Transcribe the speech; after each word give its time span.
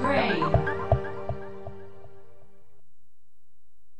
Ukraine. 0.00 0.79